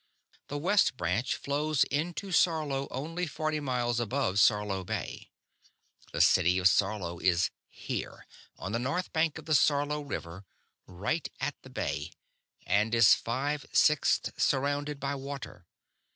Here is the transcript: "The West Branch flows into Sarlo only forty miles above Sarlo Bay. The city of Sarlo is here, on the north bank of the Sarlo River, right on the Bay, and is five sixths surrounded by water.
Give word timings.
"The 0.47 0.57
West 0.57 0.97
Branch 0.97 1.35
flows 1.35 1.83
into 1.83 2.31
Sarlo 2.31 2.87
only 2.89 3.27
forty 3.27 3.59
miles 3.59 3.99
above 3.99 4.39
Sarlo 4.39 4.83
Bay. 4.83 5.29
The 6.11 6.21
city 6.21 6.57
of 6.57 6.67
Sarlo 6.67 7.19
is 7.19 7.51
here, 7.69 8.25
on 8.57 8.71
the 8.71 8.79
north 8.79 9.13
bank 9.13 9.37
of 9.37 9.45
the 9.45 9.53
Sarlo 9.53 10.01
River, 10.01 10.43
right 10.87 11.29
on 11.39 11.53
the 11.61 11.69
Bay, 11.69 12.13
and 12.65 12.95
is 12.95 13.13
five 13.13 13.67
sixths 13.73 14.31
surrounded 14.43 14.99
by 14.99 15.13
water. 15.13 15.67